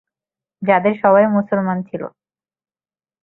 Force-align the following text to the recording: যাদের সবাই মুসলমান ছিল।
যাদের 0.61 0.93
সবাই 1.03 1.25
মুসলমান 1.27 1.77
ছিল। 1.83 2.03